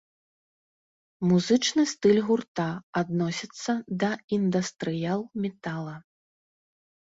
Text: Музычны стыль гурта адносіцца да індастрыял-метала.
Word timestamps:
Музычны 1.31 1.83
стыль 1.91 2.21
гурта 2.31 2.65
адносіцца 3.03 3.77
да 4.07 4.11
індастрыял-метала. 4.41 5.95